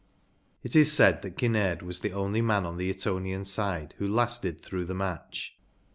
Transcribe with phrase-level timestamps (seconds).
[0.63, 4.59] It is said that Kinnaird was the only man on the Etonian side who lasted
[4.59, 5.55] through the match.